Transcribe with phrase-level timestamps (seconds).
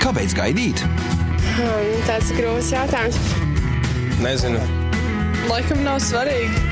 [0.00, 0.80] Kāpēc gaidīt?
[1.60, 3.18] Um, tāds ir grūts jautājums.
[4.24, 4.62] Nezinu.
[5.50, 6.62] Laikam nav svarīgi.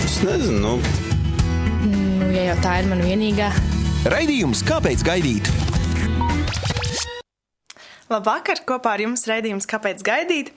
[0.00, 0.56] Es nezinu.
[0.62, 0.72] Nu.
[1.90, 3.50] Nu, ja jau tā ir mana vienīgā.
[4.08, 5.50] Raidījums Kāpēc gaidīt?
[8.10, 8.64] Labvakar!
[8.66, 10.54] Kopā ar jums raidījums Kāpēc gaidīt?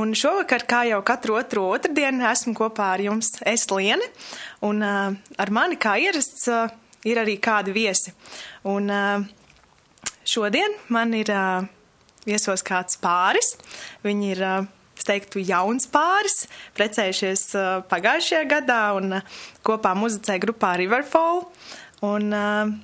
[0.00, 4.08] Un šovakar, kā jau katru otro otrdienu, esmu kopā ar jums es Liene.
[4.64, 6.72] Un uh, ar mani, kā ierasts, uh,
[7.04, 8.16] ir arī kādi viesi.
[8.66, 9.35] Un uh,
[10.26, 11.66] šodien man ir uh,
[12.26, 13.54] viesos kāds pāris.
[14.06, 14.66] Viņi ir, uh,
[14.98, 16.44] es teiktu, jauns pāris,
[16.76, 21.46] precējušies uh, pagājušajā gadā un uh, kopā muzicē grupā Riverfall.
[22.06, 22.74] Un, uh,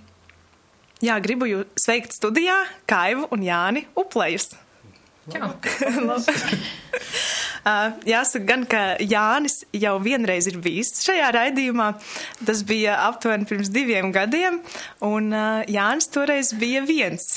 [1.04, 4.52] jā, gribu jūs sveikt studijā Kaivu un Jāni Uplējus.
[7.62, 11.92] Uh, jāsaka, gan, ka Jānis jau vienreiz ir bijis šajā raidījumā.
[12.42, 14.56] Tas bija aptuveni pirms diviem gadiem,
[15.06, 17.36] un uh, Jānis toreiz bija viens.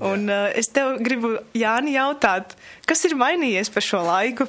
[0.00, 2.54] Un uh, es tev gribu, Jāni, jautāt,
[2.88, 4.48] kas ir mainījies pa šo laiku?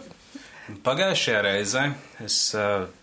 [0.87, 1.83] Pagājušajā reizē
[2.23, 2.39] es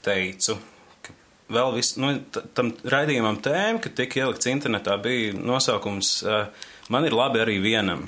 [0.07, 0.57] teicu,
[1.05, 1.13] ka
[1.53, 2.15] vēl vis, nu,
[2.57, 6.23] tam raidījumam tēma, ka tika ielikts internetā, bija nosaukums
[6.89, 8.07] Man ir labi arī vienam.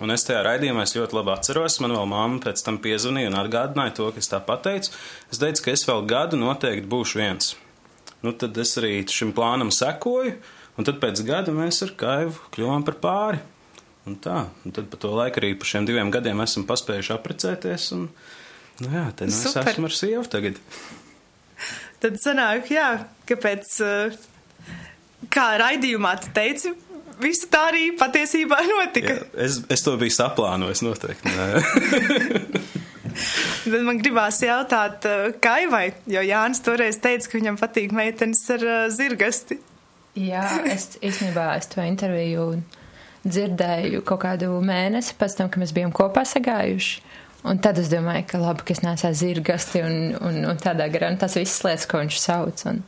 [0.00, 3.36] Un es tajā raidījumā es ļoti labi atceros, man vēl mamma pēc tam piezvanīja un
[3.42, 4.94] atgādināja to, ka es tā pateicu.
[5.28, 7.52] Es teicu, ka es vēl gadu noteikti būšu viens.
[8.24, 10.38] Nu, tad es arī šim plānam sekoju,
[10.80, 13.42] un tad pēc gada mēs ar Kaivu kļuvām par pāri.
[14.08, 17.90] Un tā, un tad pa to laiku arī pa šiem diviem gadiem esam paspējuši apprecēties,
[17.96, 18.06] un,
[18.80, 19.68] nu jā, te nu es Super.
[19.68, 20.60] esmu ar sievu tagad.
[22.00, 22.88] Tad sanāk, jā,
[23.28, 24.78] kāpēc, uh,
[25.28, 26.72] kā raidījumā tu teici,
[27.22, 29.16] visu tā arī patiesībā notika.
[29.16, 31.34] Jā, es, es to biju saplānojis noteikti.
[33.60, 38.64] Tad man gribās jautāt, uh, Kaivai, jo Jānis toreiz teica, ka viņam patīk meitenes ar
[38.64, 39.58] uh, zirgasti.
[40.18, 42.52] Jā, es īstenībā es to interviju
[43.20, 47.02] dzirdēju kaut kādu mēnesi pēc tam, kad mēs bijām kopā sagājuši.
[47.50, 51.08] Un tad es domāju, ka labi, ka es nesāju zirgasti un, un, un tādā garā,
[51.12, 52.66] un tas viss lietas, ko viņš sauc.
[52.68, 52.82] Un,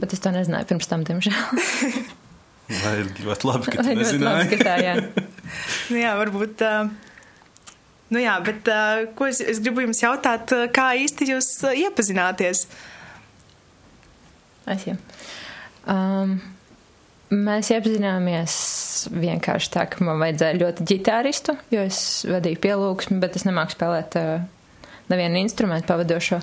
[0.00, 2.12] bet es to nezināju pirms tam, diemžēl.
[2.68, 4.48] Vai ļoti labi, ka tu Ļoti labi, nezināji?
[4.54, 4.94] ka tā, jā.
[5.92, 6.62] Nu jā, varbūt.
[6.64, 6.88] Uh,
[8.14, 11.74] nu jā, bet uh, ko es, es gribu jums jautāt, uh, kā īsti jūs uh,
[11.76, 12.64] iepazināties?
[14.72, 14.96] Es jau.
[15.92, 16.38] Um,
[17.28, 18.56] mēs iepazināmies
[19.12, 21.98] vienkārši tā, ka man vajadzēja ļoti ģitāristu, jo es
[22.28, 24.48] vadīju pielūgsmi, bet es nemāku spēlēt uh,
[25.12, 26.40] nevienu instrumentu pavadošo.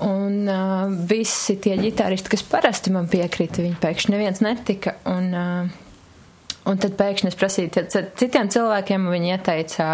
[0.00, 4.94] Un uh, visi tie ģitāristi, kas parasti man piekrita, viņi pēkšņi neviens netika.
[5.10, 7.84] Un, uh, un tad pēkšņi es prasīju
[8.20, 9.88] citiem cilvēkiem, un viņi ieteica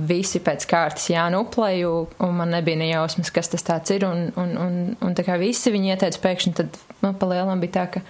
[0.00, 1.92] visi pēc kārtas Jānu Upleju,
[2.24, 5.72] un man nebija nejausmas, kas tas tāds ir, un, un, un, un tā kā visi
[5.74, 8.04] viņi ieteica pēkšņi, tad, nu, palielam bija tā, ka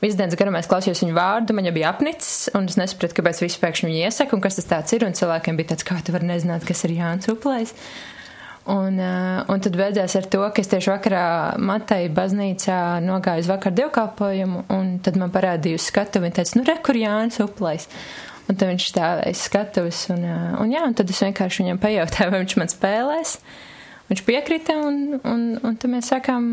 [0.00, 3.42] visu dienas garumā es klausījos viņu vārdu, man jau bija apnicis, un es nesapratu, kāpēc
[3.44, 6.64] pēkšņi viņu iesaka, un kas tas ir, un cilvēkiem bija tāds, kā tu vari nezināt,
[6.64, 7.74] kas ir Jānis Uplējs.
[7.74, 8.17] Uh,
[8.68, 11.24] un tad beidzās ar to, ka es tieši vakarā
[11.62, 16.66] Matei baznīcā nogāju uz vakar dievkalpojumu, un tad man parādīja uz skatu, viņa teica, nu,
[16.68, 17.88] re, kur Jānis Uplējs.
[18.48, 22.30] Un tad viņš stāvēja skatuves, un, uh, un jā, un tad es vienkārši viņam pajautāju,
[22.32, 23.34] vai viņš man spēlēs.
[24.08, 26.46] Viņš piekrita, un, un, un tad mēs sākām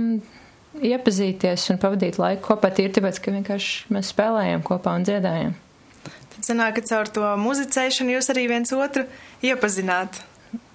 [0.83, 5.55] iepazīties un pavadīt laiku kopā tīri tāpēc, ka vienkārši mēs spēlējām kopā un dziedājām.
[6.35, 9.05] Tad sanāk, ka caur to muzicēšanu jūs arī viens otru
[9.45, 10.19] iepazināt.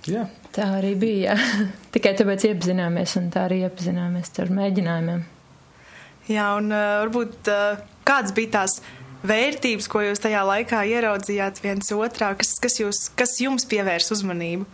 [0.09, 0.27] Jā.
[0.55, 1.35] Tā arī bija.
[1.35, 1.67] jā.
[1.95, 5.23] Tikai tāpēc iepazināmies, un tā arī iepazināmies ar mēģinājumiem.
[6.31, 8.79] Jā, un uh, varbūt uh, kādas bija tās
[9.27, 14.69] vērtības, ko jūs tajā laikā ieraudzījāt viens otrā, kas, kas, jūs, kas jums pievērs uzmanību?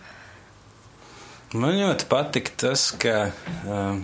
[1.57, 3.31] Man ļoti patika tas, ka
[3.65, 4.03] um,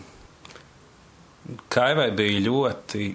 [1.73, 3.09] Kaivai bija ļoti.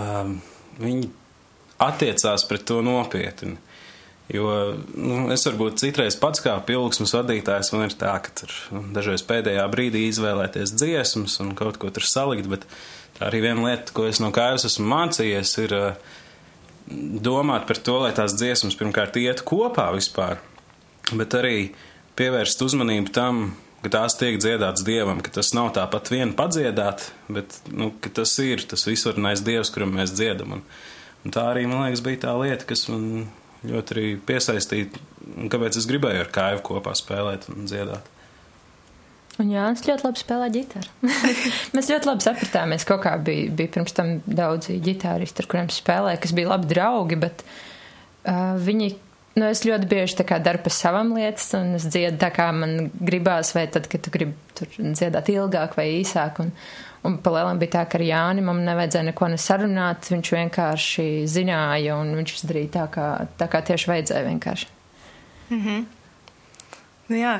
[0.00, 0.38] Um,
[0.80, 1.10] viņi
[1.82, 3.56] attiecās pret to nopietni.
[4.30, 4.50] Jo
[4.94, 8.52] nu, es varbūt citreiz pats kā pilsmas vadītājs, man ir tā, ka tur
[8.94, 12.66] dažreiz pēdējā brīdī izvēlēties dziesmas un kaut ko tur salikt, bet
[13.18, 16.12] tā arī viena lieta, ko es no kājas esmu mācījies, ir uh,
[16.90, 20.38] domāt par to, lai tās dziesmas pirmkārt iet kopā vispār,
[21.10, 21.56] bet arī
[22.18, 23.42] pievērst uzmanību tam,
[23.82, 28.62] ka tās tiek dziedātas dievam, ka tas nav tāpat vien padziedāt, bet nu, tas ir
[28.68, 30.58] tas visvarenais dievs, kuram mēs dziedam.
[30.58, 30.64] Un,
[31.24, 33.30] un tā arī, man liekas, bija tā lieta, kas man
[33.66, 35.02] ļoti arī piesaistīja,
[35.52, 38.08] kāpēc es gribēju ar kāju kopā spēlēt un dziedāt.
[39.40, 41.12] Un Jānis ļoti labi spēlē ģitāru.
[41.76, 42.84] Mēs ļoti labi sapratāmies.
[42.88, 47.16] Kaut kā bija, bija pirms tam daudzi ģitāristi, ar kuriem spēlēja, kas bija labi draugi,
[47.20, 48.90] bet uh, viņi.
[49.38, 53.54] Nu, es ļoti bieži daru pa savam lietas, un es dziedu tā, kā man gribās,
[53.54, 56.42] vai tad, kad tu gribi dziedāt ilgāk vai īsāk.
[56.42, 56.54] Un,
[57.00, 62.10] Un palēlam bija tā, ka ar Jāni man nevajadzēja neko nesarunāt, viņš vienkārši zināja un
[62.18, 63.06] viņš izdarīja tā, kā,
[63.40, 64.66] tā kā tieši vajadzēja vienkārši.
[67.08, 67.32] Nu, jā,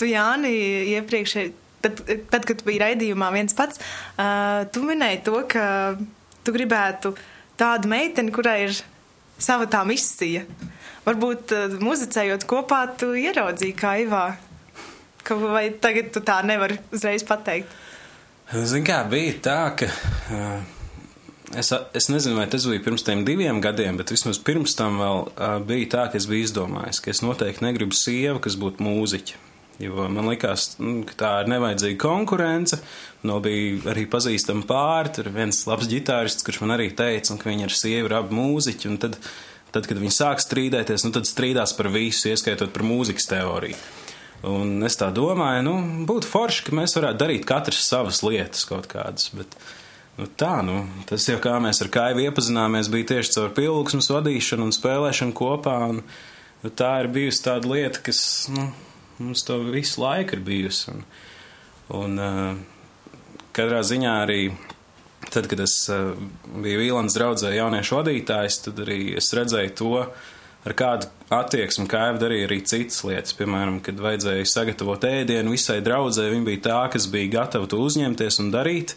[0.00, 0.54] tu Jāni
[0.94, 1.36] iepriekš,
[1.84, 2.00] tad,
[2.32, 3.82] tad kad biji raidījumā viens pats,
[4.16, 5.66] uh, tu minēji to, ka
[6.40, 7.12] tu gribētu
[7.60, 8.80] tādu meiteni, kurai ir
[9.36, 10.46] sava tā misija.
[11.10, 14.24] Varbūt uh, muzicējot kopā, tu ieraudzīji kaivā.
[15.26, 17.72] Ka, vai tagad tu tā nevari uzreiz pateikt?
[18.50, 20.62] Zini, kā bija tā, ka uh,
[21.58, 25.22] es, es nezinu, vai tas bija pirms tiem diviem gadiem, bet vismaz pirms tam vēl
[25.26, 29.46] uh, bija tā, ka es biju izdomājis, ka es noteikti negribu sievu, kas būtu mūziķa.
[29.80, 32.76] Jo man likās, nu, ka tā ir nevajadzīga konkurence.
[33.24, 37.64] No bija arī pazīstama pāri, tur viens labs ģitārists, kurš man arī teica, ka viņi
[37.64, 38.90] ir sievi, ir abi mūziķi.
[38.92, 39.16] Un tad,
[39.74, 43.78] tad, kad viņi sāk strīdēties, nu, tad strīdās par visu, ieskaitot par mūzikas teoriju.
[44.50, 45.74] Un es tā domāju, nu,
[46.08, 49.28] būtu forši, ka mēs varētu darīt katrs savas lietas kaut kādas.
[49.36, 49.56] Bet,
[50.16, 50.78] nu, tā, nu,
[51.10, 55.76] tas jau kā mēs ar Kaivu iepazināmies, bija tieši caur pilgsmas vadīšanu un spēlēšanu kopā.
[55.92, 56.00] Un,
[56.64, 58.22] nu, tā ir bijusi tāda lieta, kas,
[58.54, 58.70] nu,
[59.20, 60.94] mums to visu laiku ir bijusi.
[60.94, 61.04] Un,
[62.00, 63.20] un uh,
[63.56, 64.42] katrā ziņā arī
[65.32, 66.12] tad, kad es uh,
[66.62, 69.94] biju Vīlāns draudzē jauniešu vadītājs, tad arī es redzēju to,
[70.66, 73.36] ar kādu attieksmi Kaiva darīja arī citas lietas.
[73.38, 78.40] Piemēram, kad vajadzēja sagatavot ēdienu visai draudzē, viņa bija tā, kas bija gatava to uzņemties
[78.44, 78.96] un darīt.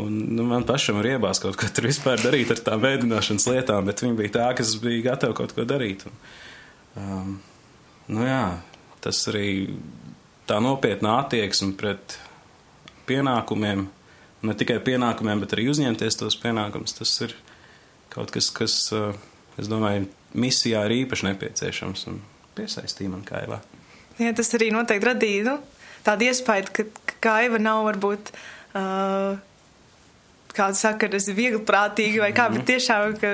[0.00, 3.84] Un, nu, man pašam ir iebās kaut ko tur vispār darīt ar tām vēdināšanas lietām,
[3.86, 6.02] bet viņa bija tā, kas bija gatava kaut ko darīt.
[6.08, 6.16] Un,
[6.98, 7.36] um,
[8.16, 8.42] nu jā,
[9.04, 9.46] tas arī
[10.50, 12.16] tā nopietna attieksme pret
[13.06, 13.86] pienākumiem,
[14.48, 16.96] ne tikai pienākumiem, bet arī uzņemties tos pienākumus.
[16.98, 17.34] Tas ir
[18.14, 18.76] kaut kas, kas,
[19.60, 20.06] es domāju,
[20.38, 22.20] misijā ir īpaši nepieciešams un
[22.58, 23.60] piesaistīja man kaivā.
[24.20, 25.56] Jā, tas arī noteikti radīja nu,
[26.06, 28.30] tādu iespēju, ka, ka kaiva nav varbūt.
[28.74, 29.42] Uh,
[30.54, 33.30] Kādu saka, ka tas ir viegli prātīgi, vai kā, bet tiešām, ka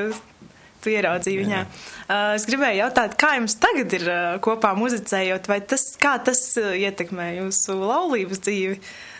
[0.80, 1.58] tu ieraudzīji viņā.
[2.06, 6.40] Uh, es gribēju jautāt, kā jums tagad ir uh, kopā muzicējot, vai tas, kā tas
[6.56, 8.78] uh, ietekmē jūsu laulības dzīvi?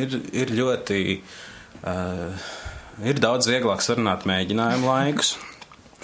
[0.00, 1.00] ir, ir ļoti,
[1.82, 2.48] uh,
[3.04, 5.34] ir daudz vieglāk sarunāt mēģinājumu laikus.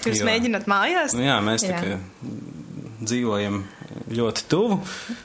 [0.06, 1.14] Jūs jo, mēģināt mājās?
[1.16, 1.98] Nu, jā, mēs Jā.
[3.04, 3.60] dzīvojam
[4.16, 4.78] ļoti tuvu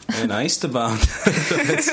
[0.09, 0.89] vienā istabā.
[1.51, 1.89] tāpēc,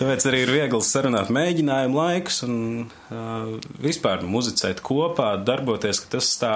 [0.00, 2.56] tāpēc arī ir viegli sarunāt mēģinājumu laikus un
[2.86, 6.54] uh, vispār muzicēt kopā, darboties, ka tas tā.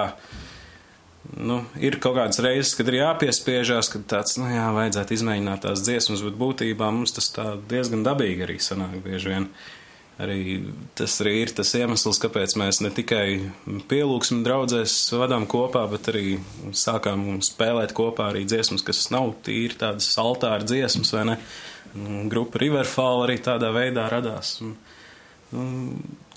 [1.21, 5.83] Nu, ir kaut kādas reizes, kad ir jāpiespiežās, kad tāds, nu jā, vajadzētu izmēģināt tās
[5.85, 9.45] dziesmas, bet būtībā mums tas tā diezgan dabīgi arī sanāk bieži vien.
[10.21, 10.41] Arī
[10.97, 13.25] tas arī ir tas iemesls, kāpēc mēs ne tikai
[13.89, 16.35] pielūgsmu draudzēs vadām kopā, bet arī
[16.77, 21.37] sākām spēlēt kopā arī dziesmas, kas nav tīri tādas altāra dziesmas, vai ne?
[21.97, 24.57] Un Grupa Riverfall arī tādā veidā radās.
[24.61, 24.90] Un, nu,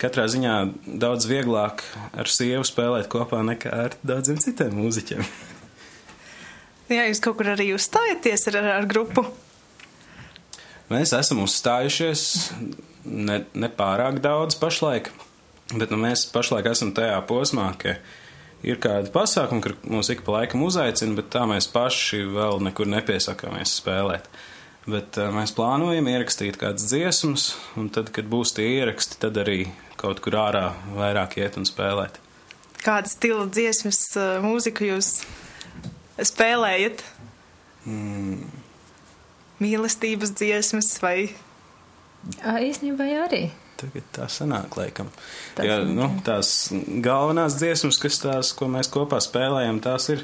[0.00, 0.54] katrā ziņā
[1.00, 5.22] daudz vieglāk ar sievu spēlēt kopā nekā ar daudziem citiem mūziķiem.
[6.92, 9.24] Jā, jūs kaut kur arī uzstājaties ar, ar, grupu.
[10.90, 12.24] Mēs esam uzstājušies
[13.08, 15.08] ne, ne pārāk daudz pašlaik,
[15.72, 17.96] bet nu, mēs pašlaik esam tajā posmā, ka
[18.64, 22.90] ir kādi pasākumi, kur mūs ik pa laikam uzaicina, bet tā mēs paši vēl nekur
[22.92, 24.28] nepiesakāmies spēlēt.
[24.84, 29.62] Bet uh, mēs plānojam ierakstīt kādas dziesmas, un tad, kad būs tie ieraksti, tad arī
[30.00, 30.66] kaut kur ārā
[30.96, 32.18] vairāk iet un spēlēt.
[32.84, 35.22] Kāda stila dziesmas uh, mūziku jūs
[36.20, 37.00] spēlējat?
[37.88, 38.44] Mm,
[39.64, 41.30] Mīlestības dziesmas vai
[42.40, 43.50] Ā, Īsnībā arī.
[43.76, 45.10] tagad tā sanāk, laikam.
[45.56, 46.52] Tas Jā, nu, tās
[47.04, 50.22] galvenās dziesmas, kas tās, ko mēs kopā spēlējam, tās ir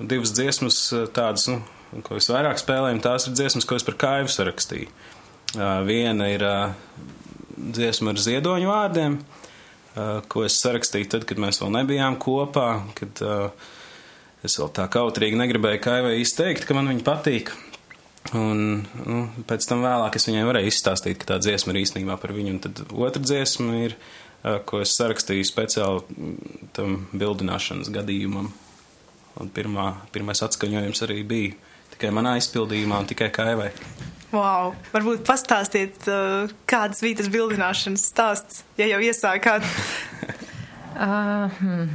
[0.00, 1.60] divas dziesmas eh, tādas, nu,
[2.00, 4.88] ko visvairāk spēlējam, tās ir dziesmas, ko es par kaivu sarakstīju.
[5.84, 6.44] Viena ir
[7.52, 9.18] dziesma ar ziedoņu vārdiem,
[10.32, 13.20] ko es sarakstīju tad, kad mēs vēl nebijām kopā, kad
[14.42, 17.52] es vēl tā kautrīgi negribēju kaivai izteikt, ka man viņa patīk.
[18.38, 22.32] Un nu, pēc tam vēlāk es viņai varēju izstāstīt, ka tā dziesma ir īstenībā par
[22.32, 22.54] viņu.
[22.54, 23.96] Un tad otra dziesma ir,
[24.68, 28.48] ko es sarakstīju speciāli mm, tam bildināšanas gadījumam.
[29.42, 33.70] Un pirmā, pirmais atskaņojums arī bija tikai manā izpildījumā un tikai kaivai.
[34.32, 39.66] Wow, varbūt pastāstiet, uh, kāds bija tas bildināšanas stāsts, ja jau iesākāt.
[40.96, 41.90] Uh, hmm.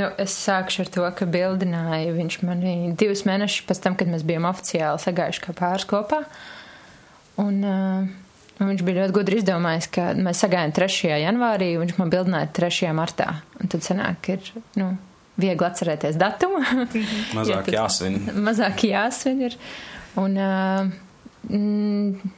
[0.00, 4.24] nu, es sākšu ar to, ka bildināja viņš mani divus mēnešus pēc tam, kad mēs
[4.24, 6.22] bijām oficiāli sagājuši kā pāris kopā.
[7.44, 8.08] Un, uh,
[8.56, 11.12] un viņš bija ļoti gudri izdomājis, ka mēs sagājām 3.
[11.26, 12.88] janvārī, un viņš man bildināja 3.
[12.96, 13.34] martā.
[13.60, 14.94] Un tad sanāk, ka ir nu,
[15.40, 16.62] viegli atcerēties datumu.
[17.36, 18.18] Mazāk Jo tad- jāsvin.
[18.46, 19.56] Mazāk jāsvin ir.
[20.16, 20.88] Un, uh,
[21.52, 22.32] mm,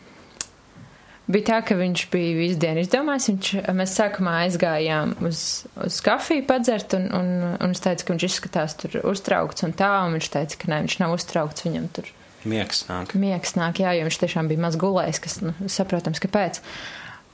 [1.28, 3.28] bija tā, ka viņš bija visu dienu izdomājis.
[3.31, 5.43] Viņš, mēs sākumā aizgājām uz,
[5.85, 7.28] uz kafiju padzert, un, un,
[7.59, 10.81] un es teicu, ka viņš izskatās tur uztraukts un tā, un viņš teica, ka nē,
[10.87, 12.11] viņš nav uztraukts, viņam tur
[12.49, 13.12] Miegs nāk.
[13.19, 16.61] miegs nāk, jā, jo viņš tiešām bija maz gulējis, kas, nu, saprotams, kāpēc.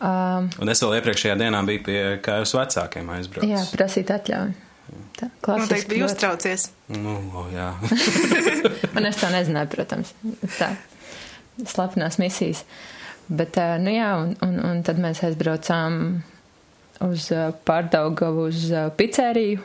[0.04, 3.52] Um, Un es vēl iepriekšējā dienā biju pie kājus vecākiem aizbraucis.
[3.52, 4.54] jā, prasīt atļauju.
[5.18, 6.68] Tā, Noteikti bija uztraucies.
[6.92, 7.70] Nu, o, jā.
[8.96, 10.12] Un es to nezināju, protams.
[10.58, 10.74] Tā,
[11.62, 12.64] slepenās misijas.
[13.28, 16.00] Bet, ā, nu jā, un, un, un tad mēs aizbraucām
[17.06, 19.62] uz ā, Pārdaugavu uz ā, pizzeriju.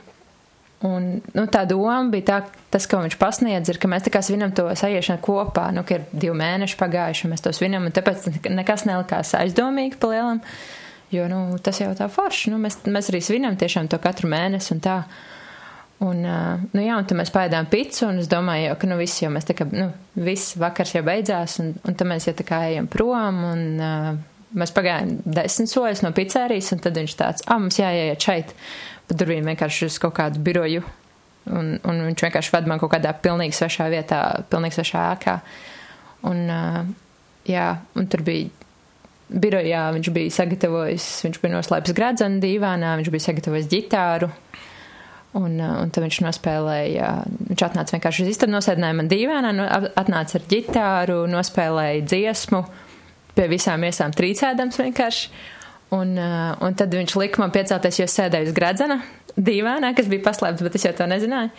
[0.87, 2.37] Un, nu, tā doma bija tā,
[2.71, 5.97] tas, ko viņš pasniedz, ir, ka mēs tā kā svinam to sajiešanu kopā, nu, ka
[5.97, 10.39] ir divi mēneši pagājuši, un mēs to svinam, un tāpēc nekas nelikās aizdomīgi pa lielam,
[11.11, 14.73] jo, nu, tas jau tā forši, nu, mēs, mēs arī svinam tiešām to katru mēnesi
[14.75, 15.01] un tā.
[15.99, 19.19] Un, nu, jā, un tad mēs pēdām picu, un es domāju, jau, ka, nu, viss
[19.19, 22.45] jau mēs tā kā, nu, viss vakars jau beidzās, un, un tad mēs jau tā
[22.47, 24.13] kā ejam prom, un uh,
[24.55, 28.55] mēs pagājām desmit soļus no pizzerijas, un tad viņš tāds, ah, mums jāiet šeit.
[29.09, 30.85] Tur bija vienkārši uz kaut kādu biroju,
[31.51, 35.35] un, un viņš vienkārši ved man kaut kādā pilnīgi svešā vietā, pilnīgi svešā ēkā.
[36.31, 36.79] Un, uh,
[37.49, 38.58] jā, un tur bija
[39.29, 44.29] birojā, viņš bija sagatavojis, viņš bija noslēpis gradzenu dīvānā, viņš bija sagatavojis ģitāru.
[45.37, 47.09] Un, uh, un tad viņš nospēlēja,
[47.51, 49.67] viņš atnāca vienkārši uz istabu, nosēdināja man dīvainā, no,
[50.01, 52.63] atnāca ar ģitāru, nospēlēja dziesmu,
[53.37, 55.29] pie visām iesām trīcēdams vienkārši.
[55.93, 58.99] Un, uh, un tad viņš lika man piecelties, jo sēdēju uz gradzena
[59.37, 61.53] dīvainā, kas bija paslēpts, bet es jau to nezināju.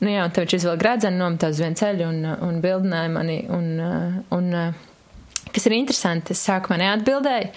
[0.00, 3.12] Nu jā, un tad viņš izvēl gradzenu, nometās uz vienu ceļu un, uh, un bildināja
[3.12, 3.42] mani.
[3.52, 3.68] Un,
[4.32, 4.86] un, uh,
[5.54, 7.50] kas ir interesanti, es sākumā neatbildēju,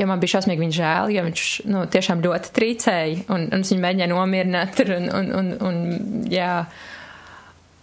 [0.00, 3.84] jo man bija šausmīgi viņa žēl, jo viņš nu, tiešām ļoti trīcēja, un, un viņu
[3.84, 4.82] mēģināju nomierināt.
[4.96, 5.76] Un, un, un, un,
[6.32, 6.54] jā,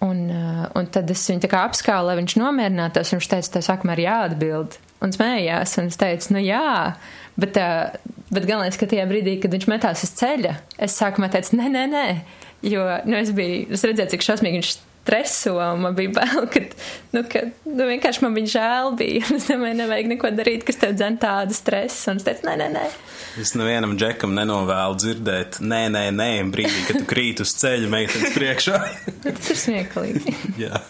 [0.05, 4.05] un, uh, un tad es viņu apskālu, lai viņš nomierinātos, viņš teica, tev sākumā ir
[4.07, 4.79] jāatbild.
[5.05, 6.95] Un smējās, un es teicu, nu jā,
[7.37, 10.55] bet, uh, bet galvenais, ka tajā brīdī, kad viņš metās uz ceļa,
[10.87, 12.05] es sākumā teicu, nē, nē, nē,
[12.65, 14.71] jo, nu, es biju, es redzēju, cik šausmīgi viņš
[15.07, 16.59] streso, un man bija bail, ka,
[17.15, 20.97] nu, ka, nu, vienkārši man viņa žēl bija, es domāju, nevajag neko darīt, kas tev
[20.97, 22.83] dzen tādu stresu, un es teicu, nē, nē, nē.
[23.39, 28.35] Es nevienam džekam nenovēlu dzirdēt, nē, nē, nē, brīdī, kad tu krīt uz ceļa meitenes
[28.35, 28.81] priekšā.
[29.23, 30.35] Tas ir smieklīgi.
[30.65, 30.83] jā.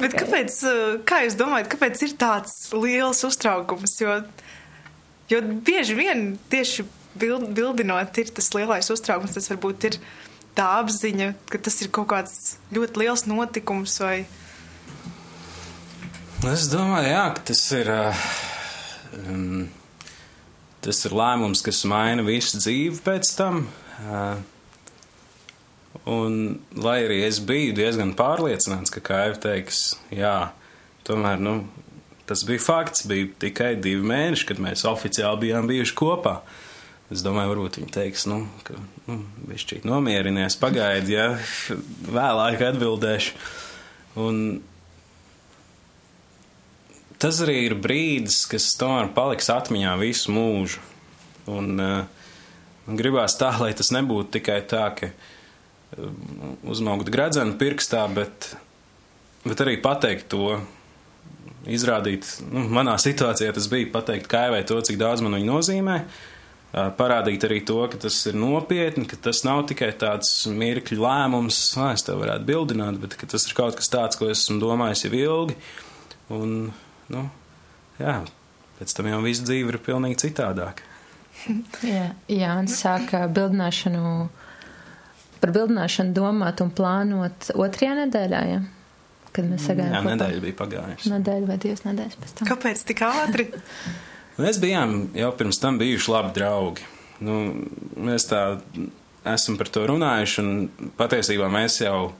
[0.00, 3.98] Bet kāpēc, uh, kā jūs domājat, kāpēc ir tāds liels uztraukums?
[4.00, 4.22] Jo,
[5.30, 6.86] jo bieži vien tieši
[7.20, 10.00] bild, bildinot ir tas lielais uztraukums, tas varbūt ir
[10.54, 14.16] tā apziņa, ka tas ir kaut kāds ļoti liels notikums vai
[16.44, 17.88] Es domāju, jā, ka tas ir,
[19.16, 19.62] um,
[20.84, 23.62] tas ir lēmums, kas maina visu dzīvi pēc tam.
[24.04, 24.42] Uh,
[26.10, 26.36] un,
[26.76, 30.50] lai arī es biju diezgan pārliecināts, ka Kaiva teiks, jā,
[31.08, 31.54] tomēr, nu,
[32.28, 36.42] tas bija fakts, bija tikai divi mēneši, kad mēs oficiāli bijām bijuši kopā.
[37.14, 38.76] Es domāju, varbūt viņi teiks, nu, ka,
[39.08, 39.18] nu,
[39.50, 41.26] bišķīt nomierinies, pagaidi, ja
[42.08, 43.36] vēlāk atbildēšu.
[44.24, 44.40] Un,
[47.20, 50.82] tas arī ir brīdis, kas tomēr paliks atmiņā visu mūžu.
[51.50, 52.28] Un uh,
[52.86, 56.12] man gribās tā, lai tas nebūtu tikai tā, ka uh,
[56.72, 58.54] uzmaukt gradzenu pirkstā, bet,
[59.44, 60.62] bet arī pateikt to,
[61.68, 66.22] izrādīt, nu, manā situācijā tas bija pateikt kaivai to, cik daudz man viņa nozīmē, uh,
[66.74, 71.92] parādīt arī to, ka tas ir nopietni, ka tas nav tikai tāds mirkļu lēmums, ah,
[71.94, 75.12] es tev varētu bildināt, bet ka tas ir kaut kas tāds, ko esmu domājis jau
[75.18, 75.58] ilgi.
[76.34, 76.56] Un,
[77.14, 77.22] nu,
[78.00, 78.16] jā,
[78.80, 80.90] pēc tam jau viss dzīve ir pilnīgi citādāka.
[81.84, 84.12] Jā, Jānis sāka bildināšanu,
[85.42, 88.62] par bildināšanu domāt un plānot otrajā nedēļā, ja?
[89.34, 90.14] kad mēs sagājām Jā, kopā.
[90.14, 91.10] nedēļa bija pagājusi.
[91.10, 92.48] Nedēļa vai divas nedēļas pēc tam.
[92.54, 93.48] kāpēc tik ātri?
[94.34, 96.86] Mēs bijām jau pirms tam bijuši labi draugi.
[97.24, 97.40] Nu,
[97.94, 98.42] mēs tā
[99.30, 102.12] esam par to runājuši, un patiesībā mēs jau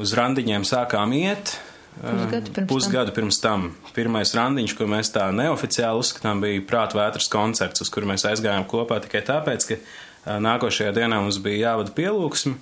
[0.00, 1.56] uz randiņiem sākām iet.
[1.92, 3.66] Pusgadu pirms Pusgadu pirms tam.
[3.96, 8.64] Pirmais randiņš, ko mēs tā neoficiāli uzskatām, bija prāta vētras koncerts, uz kuru mēs aizgājām
[8.68, 12.56] kopā tikai tāpēc, ka ā, nākošajā dienā mums bija jāvada pielūgsme.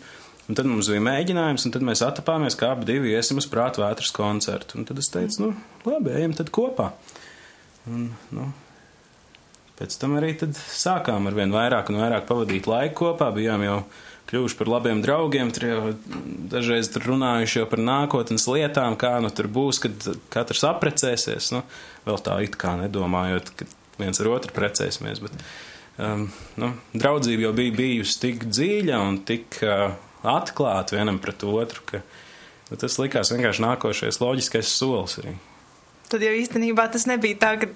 [0.51, 4.11] Un tad mums bija mēģinājums, un tad mēs atapāmies, kā abi iesim uz prāta vētras
[4.15, 4.81] koncertu.
[4.81, 5.53] Un tad es teicu, nu,
[5.87, 6.91] labi, ejam tad kopā.
[7.89, 8.51] Un, nu,
[9.81, 13.31] pēc tam arī sākām ar vien vairāk un vairāk pavadīt laiku kopā.
[13.37, 13.79] Bijām jau
[14.31, 15.81] kļuvuši par labiem draugiem, tur jau
[16.53, 21.51] dažreiz tur runājuši jau par nākotnes lietām, kā nu tur būs, kad katrs aprecēsies.
[21.57, 21.65] Nu,
[22.07, 23.69] vēl tā it kā nedomājot, ka
[24.01, 25.23] viens ar otru precēsimies.
[25.25, 25.45] Bet,
[25.99, 26.29] um,
[26.61, 32.05] nu, draudzība jau bija bijusi tik dziļa un tik uh, atklāta vienam pret otru, ka
[32.71, 35.39] nu, tas likās vienkārši nākošais loģiskais solis arī.
[36.11, 37.69] Tad jau īstenībā tas nebija tā, ka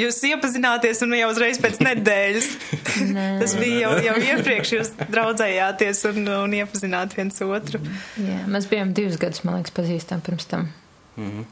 [0.00, 2.50] jūs iepazināties un jau uzreiz pēc nedēļas.
[3.42, 7.82] tas bija jau, jau iepriekš, jūs draudzējāties un, un iepazināt viens otru.
[8.20, 10.70] Jā, mēs bijām divus gadus, man liekas, pazīstam pirms tam.
[11.16, 11.50] Mm -hmm.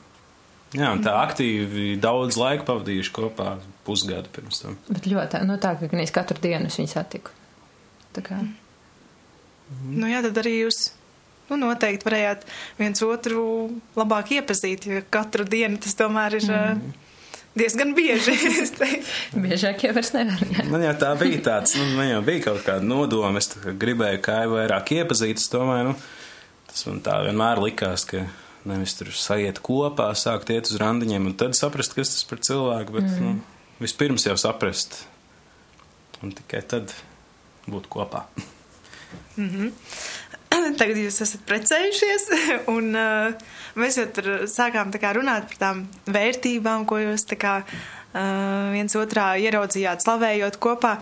[0.71, 3.57] Jā, un tā aktīvi daudz laika pavadījuši kopā
[3.87, 4.77] pusgadu pirms tam.
[4.87, 7.35] Bet ļoti, nu tā, ka gan es katru dienu es viņu satiku.
[8.15, 8.39] Tā kā.
[8.39, 9.99] Mm.
[9.99, 10.93] Nu jā, tad arī jūs
[11.50, 12.47] nu, noteikti varējāt
[12.78, 13.45] viens otru
[13.99, 16.50] labāk iepazīt, jo katru dienu tas tomēr ir.
[16.50, 16.99] Mm.
[17.59, 18.37] Diezgan bieži.
[19.45, 20.42] Biežāk jau vairs nevar.
[20.54, 20.64] Jā.
[20.71, 24.52] Man jau tā bija tāds, nu, man jau bija kaut kāda nodoma, es gribēju kāju
[24.54, 25.97] vairāk iepazīt, es domāju, nu,
[26.71, 28.23] tas man tā vienmēr likās, ka
[28.71, 33.00] nevis tur sajiet kopā, sākt iet uz randiņiem un tad saprast, kas tas par cilvēku,
[33.00, 33.26] bet, mm.
[33.26, 35.00] nu, vispirms jau saprast
[36.23, 36.95] un tikai tad
[37.71, 38.25] būt kopā.
[39.37, 39.71] Mm -hmm.
[40.81, 42.26] Tagad jūs esat precējušies,
[42.75, 43.47] un uh,
[43.81, 49.33] mēs jau tur sākām kā, runāt par tām vērtībām, ko jūs kā, uh, viens otrā
[49.43, 50.97] ieraudzījāt, slavējot kopā.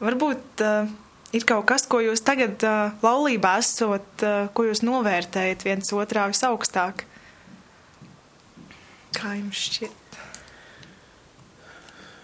[0.00, 0.90] Varbūt uh,
[1.36, 6.28] ir kaut kas, ko jūs tagad uh, laulībā esat, uh, ko jūs novērtējat viens otrā
[6.32, 7.06] visaugstāk?
[9.16, 9.99] Kā jums šķiet?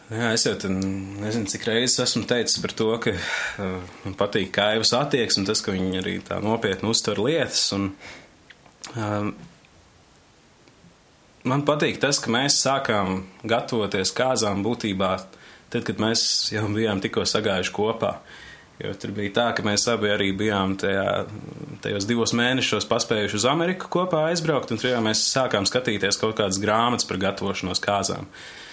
[0.06, 4.92] Jā, es jau nezinu, cik reizes esmu teicis par to, ka uh, man patīk kaivas
[4.94, 7.64] attieksme, tas, ka viņi arī tā nopietni uztver lietas.
[7.75, 7.88] Un,
[8.94, 9.32] uh,
[11.50, 15.08] man patīk tas, ka mēs sākām gatavoties kāzām būtībā
[15.75, 16.22] tad, kad mēs
[16.54, 18.12] jau bijām tikko sagājuši kopā.
[18.78, 21.25] Jo tur bija tā, ka mēs abi arī bijām tajā,
[21.82, 26.38] tajos divos mēnešos paspējuši uz Ameriku kopā aizbraukt, un tur jau mēs sākām skatīties kaut
[26.38, 28.30] kādas grāmatas par gatavošanos kāzām.
[28.30, 28.65] Uh,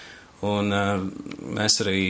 [0.44, 1.00] Un uh,
[1.56, 2.00] mēs arī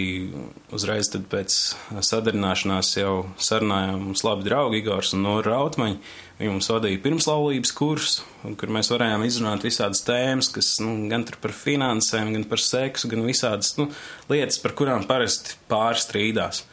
[0.75, 1.57] uzreiz pēc
[2.03, 5.99] sadarināšanās jau sarunājām mums labi draugi Igors un Nora Rautmaņi.
[6.41, 8.25] Viņi mums vadīja pirmslaulības kursu,
[8.59, 13.23] kur mēs varējām izrunāt visādas tēmas, kas nu, gan par finansēm, gan par seksu, gan
[13.23, 13.87] visādas nu,
[14.33, 16.65] lietas, par kurām parasti pārstrīdās.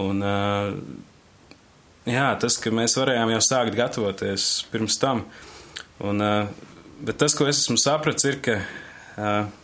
[0.00, 0.72] Un, uh,
[2.08, 5.26] jā, tas, ka mēs varējām jau sākt gatavoties pirms tam.
[6.00, 6.72] Un, uh,
[7.04, 9.54] bet tas, ko es esmu sapratis, ir, ka uh,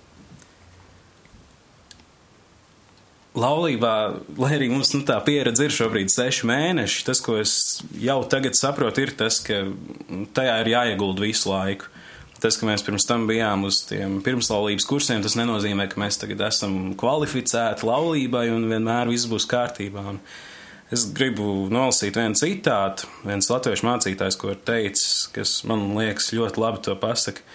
[3.39, 3.95] laulībā,
[4.37, 7.55] lai arī mums nu, tā pieredze ir šobrīd seši mēneši, tas, ko es
[8.01, 9.65] jau tagad saprotu, ir tas, ka
[10.37, 11.89] tajā ir jāiegulda visu laiku.
[12.43, 16.43] Tas, ka mēs pirms tam bijām uz tiem pirmslaulības kursiem, tas nenozīmē, ka mēs tagad
[16.49, 20.03] esam kvalificēti laulībai un vienmēr viss būs kārtībā.
[20.11, 20.19] Un
[20.93, 26.65] es gribu nolasīt vienu citātu, viens latviešu mācītājs, ko ir teicis, kas man liekas ļoti
[26.65, 27.47] labi to pasaka.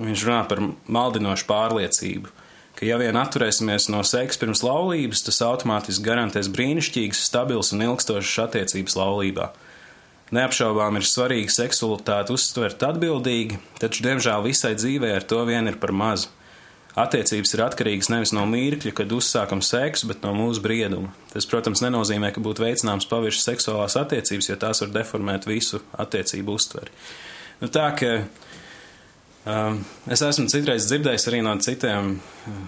[0.00, 2.32] Viņš runā par maldinošu pārliecību
[2.78, 8.46] ka ja vien atturēsimies no seksa pirms laulības, tas automātiski garantēs brīnišķīgas, stabilas un ilgstošas
[8.48, 9.50] attiecības laulībā.
[10.34, 15.92] Neapšaubām ir svarīgi seksualitāti uztvert atbildīgi, taču, diemžēl, visai dzīvē ar to vien ir par
[15.94, 16.32] mazu.
[16.94, 21.10] Attiecības ir atkarīgas nevis no mirkļa, kad uzsākam seksu, bet no mūsu brieduma.
[21.32, 26.54] Tas, protams, nenozīmē, ka būtu veicināms paviršas seksuālās attiecības, jo tās var deformēt visu attiecību
[26.54, 26.94] uztveri.
[27.58, 28.12] Nu, tā, ka
[29.44, 32.60] es esmu citreiz dzirdējis arī no citiem uh,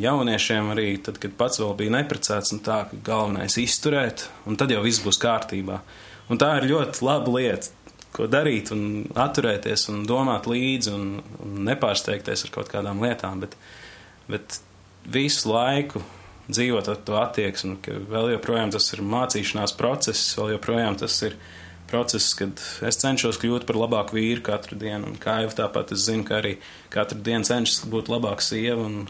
[0.00, 4.56] jauniešiem, arī tad, kad pats vēl bija neprecēts, un tā, ka galvenais ir izturēt, un
[4.56, 5.80] tad jau viss būs kārtībā.
[6.32, 7.72] Un tā ir ļoti laba lieta,
[8.16, 13.58] ko darīt, un atturēties, un domāt līdzi, un, un nepārsteigties ar kaut kādām lietām, bet,
[14.30, 14.60] bet
[15.12, 16.00] visu laiku
[16.48, 21.36] dzīvot ar to attieksmi, ka vēl joprojām tas ir mācīšanās process, vēl joprojām tas ir
[21.90, 25.12] process, kad es cenšos kļūt par labāku vīru katru dienu.
[25.12, 26.56] Un kā jau tāpat es zinu, ka arī
[26.92, 28.86] katru dienu cenšos būt labāka sieva.
[28.86, 29.06] Un,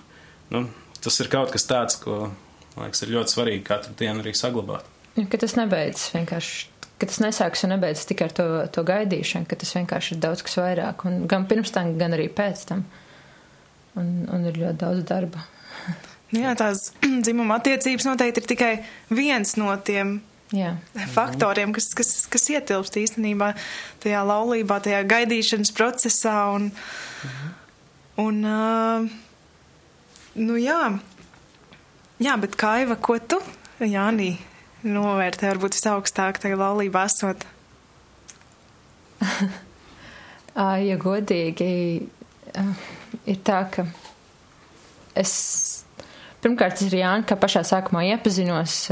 [0.53, 0.63] nu,
[1.03, 2.31] tas ir kaut kas tāds, ko,
[2.77, 4.89] liekas, ir ļoti svarīgi katru dienu arī saglabāt.
[5.17, 6.73] Ja, ka tas nebeidzas vienkārši.
[6.97, 10.45] Ka tas nesāks un nebeidzas tikai ar to, to gaidīšanu, ka tas vienkārši ir daudz
[10.45, 11.05] kas vairāk.
[11.09, 12.87] Un gan pirms tam, gan arī pēc tam.
[14.01, 15.45] Un, un ir ļoti daudz darba.
[16.33, 16.91] Nu jā, tās
[17.25, 18.73] dzimuma attiecības noteikti ir tikai
[19.13, 20.19] viens no tiem
[20.55, 20.77] Jā.
[21.11, 23.49] faktoriem, kas, kas, kas ietilpst īstenībā
[24.05, 26.37] tajā laulībā, tajā gaidīšanas procesā.
[26.55, 26.71] Un,
[27.27, 27.49] mhm.
[28.23, 29.09] un, uh,
[30.39, 30.83] nu jā.
[32.23, 33.41] jā, bet Kaiva, ko tu,
[33.83, 34.37] Jānī,
[34.87, 37.43] novērtē varbūt visaugstāk tajā laulībā esot?
[40.89, 41.73] ja godīgi,
[43.27, 43.87] ir tā, ka
[45.17, 45.35] es
[46.45, 48.87] pirmkārt ar Jānu, kā pašā sākumā iepazinos,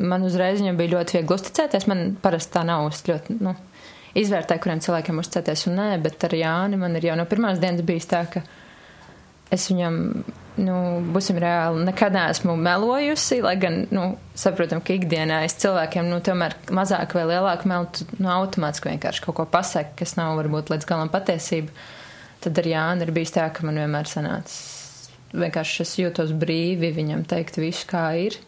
[0.00, 1.88] man uzreiz viņam bija ļoti viegli uzticēties.
[1.90, 2.88] Man parasti tā nav.
[2.92, 3.54] Es ļoti, nu,
[4.18, 7.84] izvērtēju, kuriem cilvēkiem uzticēties un nē, bet ar Jāni man ir jau no pirmās dienas
[7.86, 8.42] bijis tā, ka
[9.52, 9.96] es viņam,
[10.64, 10.76] nu,
[11.12, 14.06] būsim reāli, nekad neesmu melojusi, lai gan, nu,
[14.38, 19.38] saprotam, ka ikdienā es cilvēkiem, nu, tomēr mazāk vai lielāk melu, nu, automātiski vienkārši kaut
[19.40, 21.72] ko pasaka, kas nav varbūt līdz galam patiesība.
[22.42, 24.56] tad ar Jānu ir bijis tā, ka man vienmēr sanāca,
[25.36, 28.40] vienkārši es jūtos brīvi viņam teikt visu, kā ir.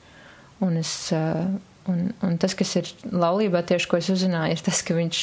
[0.64, 0.92] Un, es,
[1.90, 5.20] un, un tas, kas ir laulībā, tieši ko es uzzināju, ir tas, ka viņš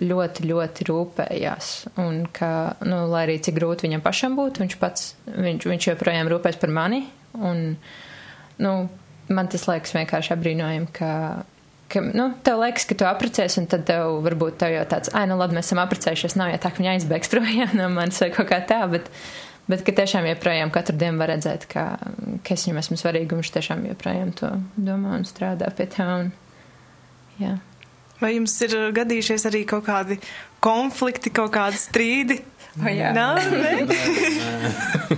[0.00, 1.70] ļoti, ļoti rūpējās.
[2.00, 2.50] Un ka,
[2.86, 6.72] nu, lai arī cik grūti viņam pašam būtu, viņš pats, viņš, viņš joprojām rūpēs par
[6.72, 7.04] mani.
[7.36, 7.64] Un,
[8.62, 8.74] nu,
[9.32, 11.12] man tas liekas vienkārši apbrīnojami, ka,
[11.92, 15.26] ka, nu, tev liekas, ka tu apprecēsi, un tad tev varbūt tev jau tāds, ai,
[15.30, 18.32] nu, labi, mēs esam apprecējušies, nav jau tā, ka viņa aizbēgs projām no manis vai
[18.34, 19.08] kaut kā tā, bet,
[19.70, 21.84] bet ka tiešām joprojām katru dienu var redzēt, ka,
[22.44, 26.08] ka es viņam esmu svarīga, un viņš tiešām joprojām to domā un strādā pie tā.
[26.24, 26.32] Un,
[27.40, 27.56] jā.
[28.22, 30.18] Vai jums ir uh, gadījušies arī kaut kādi
[30.62, 32.38] konflikti, kaut kādi strīdi?
[32.80, 33.10] O, jā.
[33.12, 33.72] Nav, ne?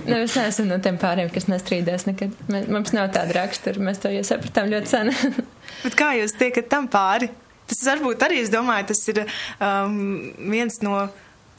[0.05, 2.35] Nu, es neesmu no tiem pāriem, kas nestrīdēs nekad.
[2.51, 5.13] Mums nav tāda rakstura, mēs to jau sapratām ļoti sen.
[5.85, 7.31] Bet kā jūs tiekat tam pāri?
[7.65, 9.95] Tas varbūt arī, es domāju, tas ir um,
[10.51, 11.07] viens no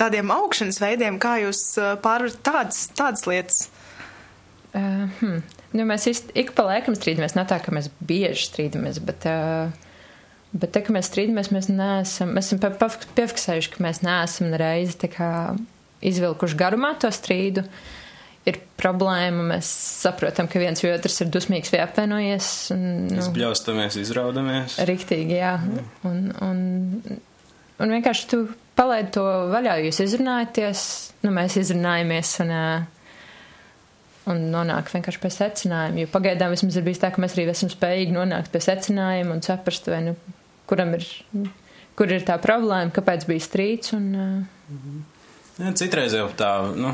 [0.00, 1.62] tādiem augšanas veidiem, kā jūs
[2.04, 3.66] pārvarat tādas, tādas lietas.
[4.76, 5.42] uh, hmm.
[5.72, 7.36] nu, mēs īsti ik pa laikam strīdamies.
[7.38, 9.28] Nav tā, ka mēs bieži strīdamies, bet.
[9.30, 9.82] Uh,
[10.56, 15.10] Bet, tā, kad mēs strīdamies, mēs neesam, mēs esam piefiksējuši, ka mēs neesam reizi
[16.06, 17.66] izvilkuši garumā to strīdu.
[18.46, 19.68] Ir problēma, mēs
[20.04, 22.50] saprotam, ka viens vai otrs ir dusmīgs vai apvainojies.
[22.76, 24.78] un, nu, Izbļaustamies, izraudamies.
[24.86, 25.56] Riktīgi, jā.
[26.06, 27.18] Un, un,
[27.82, 28.44] un vienkārši tu
[28.76, 30.84] palaidi to vaļā, jūs izrunājaties,
[31.24, 32.54] nu mēs izrunājamies un,
[34.32, 36.02] un nonāk vienkārši pie secinājuma.
[36.04, 39.44] Jo pagaidām vismaz ir bijis tā, ka mēs arī esam spējīgi nonākt pie secinājuma un
[39.46, 40.16] saprast, vai nu,
[40.70, 41.06] kuram ir,
[41.98, 43.94] kur ir tā problēma, kāpēc bija strīds.
[43.96, 44.30] Un, ā,
[45.56, 46.90] Ja, citreiz jau tā, nu,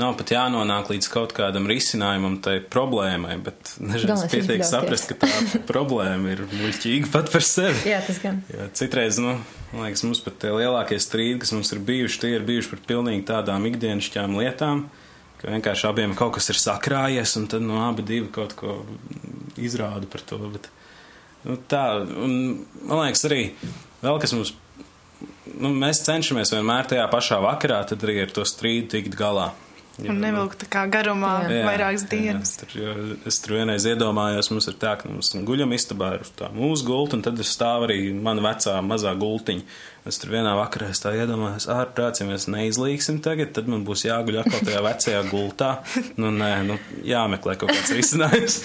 [0.00, 4.72] nav pat jānonāk līdz kaut kādam risinājumam tai problēmai, bet Galvenais pietiek izbļauties.
[4.72, 7.86] saprast, ka tā problēma ir muļķīga pat par sevi.
[7.88, 8.42] jā, tas gan.
[8.52, 9.38] Jā, citreiz, nu,
[9.72, 12.84] man liekas, mums pat tie lielākie strīdi, kas mums ir bijuši, tie ir bijuši par
[12.92, 14.86] pilnīgi tādām ikdienišķām lietām,
[15.40, 18.82] ka vienkārši abiem kaut kas ir sakrājies, un tad, nu, abi divi kaut ko
[19.56, 20.40] izrāda par to.
[20.52, 20.70] Bet,
[21.48, 23.42] nu, tā, un man liekas, arī
[24.04, 24.52] vēl kas mums,
[25.56, 29.54] nu, mēs cenšamies vienmēr tajā pašā vakarā, tad arī ar to strīdu tikt galā.
[29.96, 31.62] Jo, Un nevilkt tā kā garumā Jā.
[31.64, 32.50] vairākas dienas.
[32.60, 36.50] Jā, tur, es tur vienreiz iedomājos, mums ir tā, ka mums guļam istabā ir tā
[36.52, 39.64] mūsu gulta, un tad ir stāv arī mana vecā mazā gultiņa.
[40.06, 44.38] Es tur vienā vakarā tā iedomājos, ārprāts, ja mēs neizlīgsim tagad, tad man būs jāguļ
[44.44, 45.70] atkal tajā vecajā gultā.
[46.20, 48.60] Nu, nē, nu, jāmeklē kaut kāds risinājums.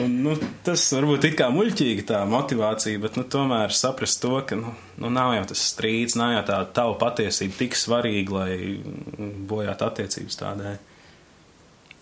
[0.00, 4.56] Un, nu, tas varbūt it kā muļķīgi tā motivācija, bet, nu, tomēr saprast to, ka,
[4.56, 9.90] nu, nu nav jau tas strīds, nav jau tā tava patiesība tik svarīga, lai bojātu
[9.90, 10.76] attiecības tādai.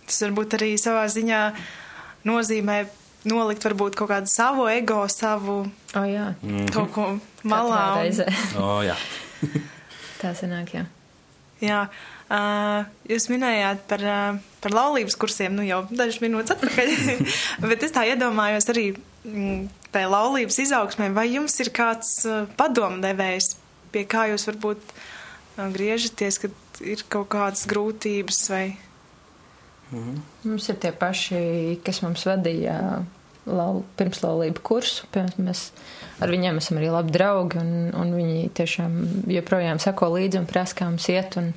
[0.04, 1.40] Tas varbūt arī savā ziņā
[2.28, 2.84] nozīmē
[3.28, 5.62] nolikt varbūt kaut kādu savu ego, savu
[5.94, 6.32] O, jā,
[6.74, 7.04] kaut ko
[7.46, 7.84] malā.
[7.94, 8.26] Un- reizē.
[8.60, 8.96] O, jā.
[10.20, 10.84] Tā sanāk, jā.
[11.62, 11.80] Jā,
[12.34, 16.92] uh, jūs minējāt par, uh, par laulības kursiem, nu jau dažas minūtes atpakaļ,
[17.70, 23.54] bet es tā iedomājos arī mm, tajā laulības izaugsmē, vai jums ir kāds uh, padomdevējs,
[23.94, 28.64] pie kā jūs varbūt uh, griežaties, kad ir kaut kādas grūtības vai.
[29.94, 31.40] Mums ir tie paši,
[31.86, 33.04] kas mums vadīja
[33.44, 35.08] pirmslaulību kursu.
[35.14, 35.66] Piemēram, mēs
[36.24, 39.00] ar viņiem esam arī labi draugi, un, un viņi tiešām
[39.34, 41.36] joprojām sako līdzi un prasa, kā mums iet.
[41.40, 41.52] Un,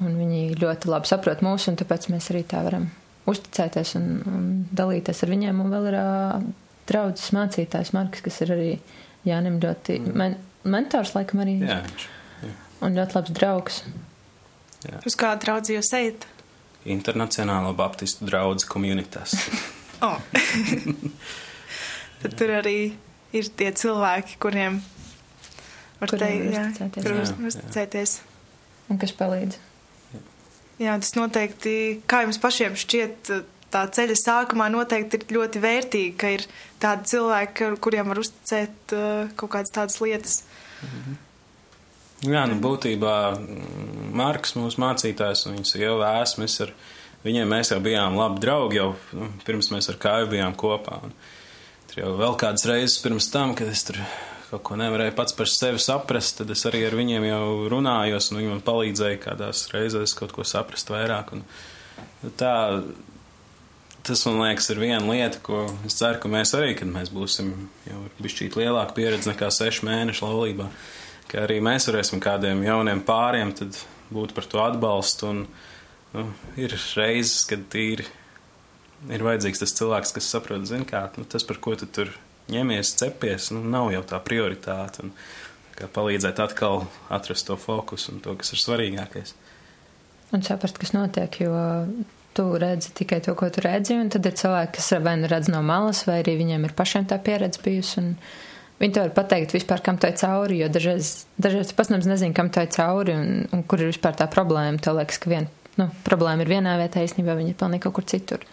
[0.00, 2.88] un viņi ļoti labi saprot mūsu, un tāpēc mēs arī tā varam
[3.30, 5.60] uzticēties un, un dalīties ar viņiem.
[5.62, 6.46] Un vēl ir uh,
[6.90, 8.70] draudzes mācītājs Marks, kas ir arī
[9.28, 11.58] Jānim ļoti men, mentors, laikam arī.
[11.60, 12.08] jā, viņš
[12.80, 13.82] Un ļoti labs draugs.
[15.04, 16.24] Uz kādu draudzi jūs ejat?
[16.88, 19.36] Internacionālo Baptistu draugu komunitātes.
[20.08, 20.16] Oh.
[22.20, 22.92] Tad tur arī
[23.36, 24.78] ir tie cilvēki, kuriem
[26.00, 28.18] var teikt, kur uzticēties.
[28.90, 29.58] Un kas palīdz?
[30.80, 31.72] Jā, tas noteikti,
[32.08, 33.30] kā jums pašiem šķiet,
[33.70, 36.46] tā ceļa sākumā noteikti ir ļoti vērtīgi, ka ir
[36.82, 40.38] tādi cilvēki, ar kuriem var uzticēt uh, kaut kādas tādas lietas.
[42.24, 46.72] Jā, nu būtībā mm, Marks, mūsu mācītājs, un viņas jau vēs, mēs ar
[47.24, 51.00] viņiem mēs jau bijām labi draugi, jau nu, pirms mēs ar kāju bijām kopā.
[51.06, 51.14] Un
[51.90, 54.00] tur jau vēl kādas reizes pirms tam, kad es tur
[54.50, 58.40] kaut ko nevarēju pats par sevi saprast, tad es arī ar viņiem jau runājos, un
[58.40, 61.30] viņi man palīdzēja kādās reizēs kaut ko saprast vairāk.
[61.36, 61.44] Un,
[62.24, 62.54] nu, tā,
[64.06, 67.52] tas, man liekas, ir viena lieta, ko es ceru, ka mēs arī, kad mēs būsim
[67.86, 70.66] jau bišķīt lielāka pieredze nekā sešu mēnešu laulībā,
[71.30, 73.54] ka arī mēs varēsim kādiem jauniem pāriem
[74.10, 75.30] būt par to atbalstu.
[75.30, 75.44] Un,
[76.14, 76.26] nu,
[76.60, 78.06] ir reizes, kad tīri
[79.10, 82.12] ir vajadzīgs tas cilvēks, kas saprot, zin kā, nu, tas, par ko tu tur
[82.50, 85.06] ņemies, cepies, nu, nav jau tā prioritāte.
[85.06, 85.14] Un,
[85.80, 89.32] kā palīdzēt atkal atrast to fokusu un to, kas ir svarīgākais.
[90.36, 91.54] Un saprast, kas notiek, jo
[92.36, 95.50] tu redzi tikai to, ko tu redzi, un tad ir cilvēki, kas vai nu redz
[95.50, 98.04] no malas, vai arī viņiem ir pašiem tā pieredze bijusi.
[98.80, 102.36] Viņi to var pateikt vispār, kam tai cauri, jo dažreiz, dažreiz tu pats nemaz nezini,
[102.36, 104.80] kam tai cauri un, un kur ir vispār tā problēma.
[104.80, 108.08] Tev liekas, ka viena nu, problēma ir vienā vietā, īstenībā viņa ir pilnīgi kaut kur
[108.08, 108.44] citur.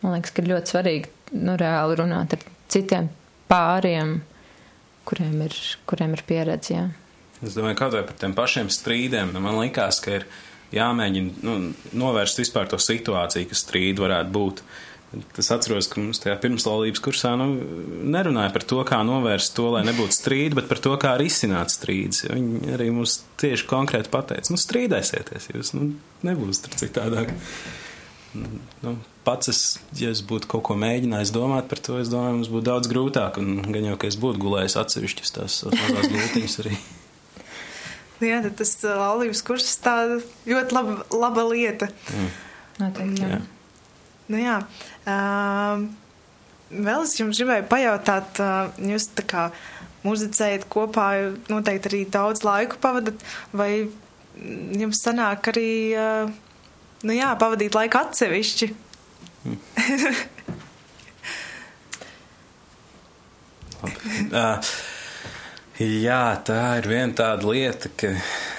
[0.00, 3.10] Man liekas, ka ir ļoti svarīgi nu, reāli runāt ar citiem
[3.50, 4.20] pāriem,
[5.08, 5.56] kuriem ir,
[5.90, 6.76] kuriem ir pieredze.
[6.76, 6.86] Jā.
[7.40, 9.32] Es domāju, vai par tiem pašiem strīdiem.
[9.40, 10.26] Man liekas, ka ir
[10.74, 11.56] jāmēģina nu,
[11.98, 14.62] novērst vispār to situāciju, kas strīdi varētu būt.
[15.10, 17.48] Es atceros, ka mums tajā pirmslaulības kursā nu,
[18.14, 22.28] nerunāja par to, kā novērst to, lai nebūtu strīdi, bet par to, kā risināt strīdus.
[22.30, 25.88] Viņi arī mums tieši konkrēti pateica, nu, strīdēsieties, jūs nu,
[26.26, 27.34] nebūs citādāk.
[28.30, 28.94] Nu,
[29.26, 29.64] pats es,
[29.98, 33.42] ja es būtu kaut ko mēģinājis domāt par to, es domāju, mums būtu daudz grūtāk,
[33.42, 36.78] un gan jau, ka es būtu gulējis atsevišķas tās mazās gultiņas arī.
[38.30, 41.88] Jā, tad tas uh, laulības kurs tāda ļoti laba, laba lieta.
[42.12, 42.34] Mm.
[42.82, 43.38] Noteikti, jā.
[44.30, 44.60] Nu, jā.
[45.10, 45.88] Um,
[46.70, 49.48] vēl es jums gribēju pajautāt, uh, jūs tā kā
[50.06, 51.08] muzicējat kopā,
[51.50, 53.20] noteikti arī daudz laiku pavadat,
[53.52, 53.88] vai
[54.80, 56.30] jums sanāk arī, uh,
[57.04, 58.70] nu jā, pavadīt laiku atsevišķi?
[63.80, 64.60] Uh,
[65.80, 68.10] jā, tā ir viena tāda lieta, ka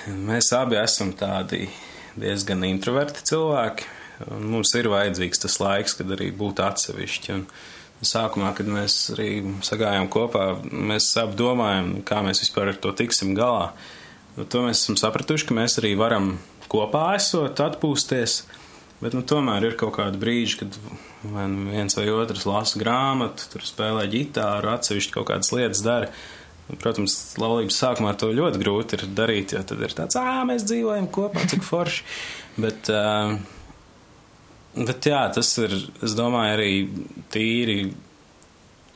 [0.09, 1.67] mēs abi esam tādi
[2.17, 4.00] diezgan introverti cilvēki.
[4.29, 7.35] Un mums ir vajadzīgs tas laiks, kad arī būt atsevišķi.
[7.37, 7.45] Un
[8.05, 9.29] sākumā, kad mēs arī
[9.65, 13.71] sagājām kopā, mēs apdomājam, kā mēs vispār ar to tiksim galā.
[14.37, 16.35] Nu, to mēs esam sapratuši, ka mēs arī varam
[16.71, 18.41] kopā esot, atpūsties.
[19.01, 20.77] Bet nu, tomēr ir kaut kādi brīži, kad
[21.33, 26.11] vai nu viens vai otrs lasa grāmatu, tur spēlē ģitāru, atsevišķi kaut kādas lietas dara.
[26.79, 31.09] Protams, laulības sākumā to ļoti grūti ir darīt, jo tad ir tāds, ah, mēs dzīvojam
[31.11, 32.05] kopā, cik forši.
[32.61, 33.33] Bet, uh,
[34.75, 36.71] bet jā, tas ir, es domāju, arī
[37.33, 37.77] tīri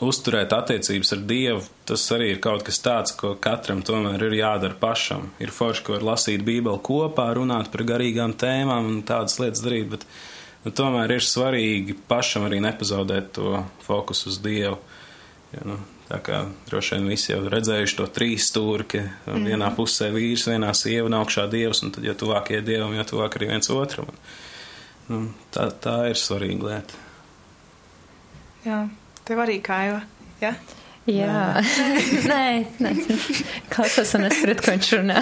[0.03, 1.63] uzturēt attiecības ar Dievu.
[1.87, 5.29] Tas arī ir kaut kas tāds, ko katram tomēr ir jādara pašam.
[5.39, 9.89] Ir forši, ka var lasīt Bībeli kopā, runāt par garīgām tēmām un tādas lietas darīt,
[9.93, 10.07] bet
[10.65, 14.79] nu, tomēr ir svarīgi pašam arī nepazaudēt to fokusu uz Dievu.
[15.55, 15.77] Ja, nu,
[16.09, 19.45] tā kā droši vien visi jau redzējuši to trīs stūri, ka mm.
[19.47, 23.39] vienā pusē vīrs, vienā sieva un augšā dievs, un tad, ja tuvākie dievam, jo tuvāk
[23.39, 24.11] arī viens otram.
[24.11, 24.19] Un,
[25.11, 27.03] nu, tā, tā ir svarīga lieta.
[28.65, 28.81] Jā,
[29.27, 30.01] tev arī kaiva.
[30.41, 30.55] Ja?
[31.05, 31.61] Jā,
[32.31, 32.45] nē,
[32.81, 32.91] nē,
[33.69, 35.19] klausos un es saprotu, ko viņš runā.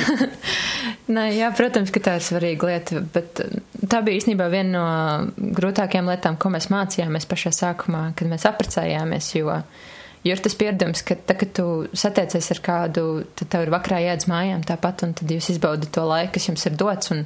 [1.16, 3.42] nē, jā, protams, ka tā ir svarīga lieta, bet
[3.92, 9.28] tā bija īstenībā viena no grūtākajām lietām, ko mēs mācījāmies pašā sākumā, kad mēs apprecējāmies,
[9.36, 9.58] jo,
[10.24, 14.00] jo ir tas pieredums, ka tad, kad tu satiecies ar kādu, tad tev ir vakarā
[14.06, 17.26] jēdz mājām tāpat, un tad jūs izbaudat to laiku, kas jums ir dots, un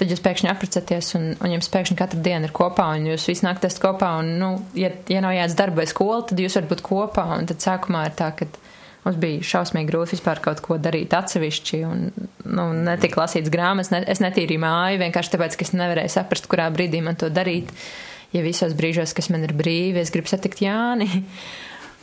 [0.00, 3.46] tad jūs pēkšņi apprecēties, un, un jums pēkšņi katru dienu ir kopā, un jūs visi
[3.46, 6.84] nākties kopā, un, nu, ja, ja nav jāiet darba vai skola, tad jūs varat būt
[6.86, 8.48] kopā, un tad sākumā ir tā, ka
[9.04, 12.06] mums bija šausmīgi grūti vispār kaut ko darīt atsevišķi, un,
[12.46, 16.70] nu, netika lasīts grāmatas, ne, es netīrīju māju, vienkārši tāpēc, ka es nevarēju saprast, kurā
[16.74, 17.74] brīdī man to darīt,
[18.32, 21.10] ja visos brīžos, kas man ir brīvi, es gribu satikt Jāni.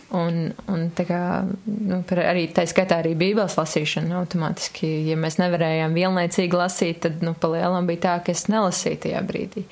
[0.10, 1.22] Un, un kā,
[1.70, 7.36] nu, arī tā skaitā arī Bībeles lasīšana automātiski, ja mēs nevarējām vienlaicīgi lasīt, tad, nu,
[7.38, 9.68] pa lielam bija tā, ka es nelasīju tajā brīdī.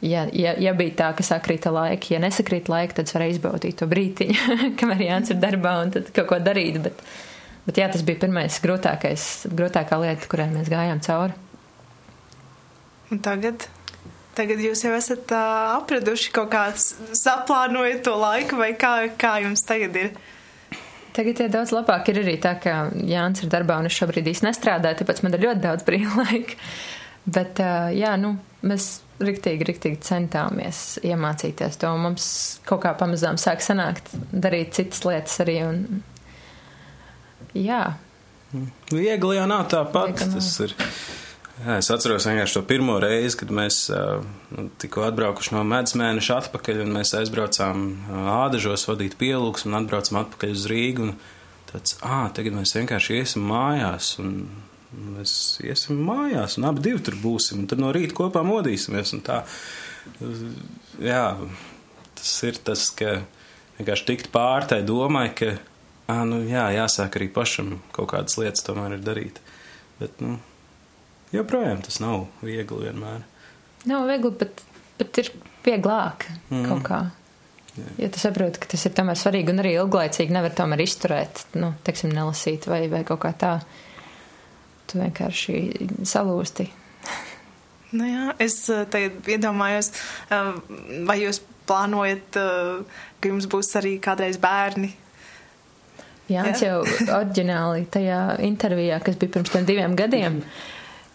[0.00, 3.76] Ja, ja, ja bija tā, ka sakrīta laika, ja nesakrīt laika, tad es varēju izbaudīt
[3.80, 7.04] to brītiņu, kamēr Jānis ir darbā un tad kaut ko darīt, bet,
[7.68, 11.36] bet jā, tas bija pirmais grūtākais, grūtākā lieta, kurai mēs gājām cauri.
[13.12, 13.68] Un tagad?
[14.36, 19.64] Tagad jūs jau esat uh, apraduši kaut kā saplānojot to laiku, vai kā, kā jums
[19.64, 20.10] tagad ir?
[21.16, 22.10] Tagad ir daudz labāk.
[22.12, 25.46] Ir arī tā, ka Jānis ir darbā un es šobrīd īsti nestrādāju, tāpēc man ir
[25.46, 26.60] ļoti daudz brīva laika.
[27.26, 28.34] Bet, uh, jā, nu,
[28.68, 28.90] mēs
[29.24, 31.96] riktīgi, riktīgi centāmies iemācīties to.
[31.96, 32.26] Mums
[32.68, 35.56] kaut kā pamazām sāk sanākt darīt citas lietas arī.
[35.70, 36.02] Un,
[37.56, 37.86] jā.
[38.92, 40.20] Viegli jau nav tāpat.
[40.36, 40.76] Tas ir.
[41.56, 44.20] Jā, es atceros vienkārši to pirmo reizi, kad mēs uh,
[44.82, 47.84] tikko atbraukuši no medusmēneša atpakaļ, un mēs aizbraucām
[48.34, 51.06] ādažos vadīt pielūgs un atbraucam atpakaļ uz Rīgu.
[51.70, 54.34] Tāds, ah, tagad mēs vienkārši iesim mājās, un
[55.16, 55.32] mēs
[55.64, 59.14] iesim mājās, un abi divi tur būsim, un tad no rīta kopā modīsimies.
[61.02, 61.22] Jā,
[62.20, 63.22] tas ir tas, ka
[63.78, 65.54] vienkārši tikt pār tai domai, ka,
[66.12, 69.40] ah, nu jā, jāsāk arī pašam kaut kādas lietas tomēr ir darīt.
[69.96, 70.36] Bet, nu,
[71.34, 73.24] joprojām tas nav viegli vienmēr.
[73.86, 74.62] Nav viegli, bet,
[75.00, 75.30] bet ir
[75.66, 76.66] vieglāk mm.
[76.68, 77.00] kaut kā.
[78.00, 81.74] Jo tu saproti, ka tas ir tomēr svarīgi un arī ilglaicīgi nevar tomēr izturēt, nu,
[81.84, 83.58] teiksim, nelasīt vai, vai kaut kā tā.
[84.86, 85.58] Tu vienkārši
[86.06, 86.68] salūsti.
[87.96, 89.90] Nu jā, es uh, tagad iedomājos,
[90.30, 90.54] uh,
[91.08, 94.92] vai jūs plānojat, uh, ka jums būs arī kādreiz bērni?
[96.30, 96.80] Jānis jau
[97.18, 100.40] oriģināli tajā intervijā, kas bija pirms tam diviem gadiem,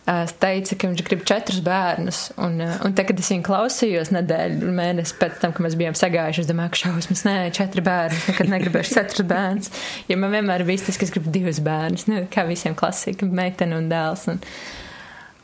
[0.06, 2.22] teica, ka viņš grib četrus bērnus.
[2.42, 6.44] Un, un te, kad es viņu klausījos nedēļu, mēnesi pēc tam, kad mēs bijām sagājuši,
[6.44, 9.74] es domāju, ka šausmas, nē, četri bērni, nekad negribēšu četrus bērnus.
[10.10, 13.78] Jo man vienmēr bija tas, ka es gribu divus bērnus, nu, kā visiem klasika, meiteni
[13.78, 14.30] un dēls.
[14.34, 14.42] Un,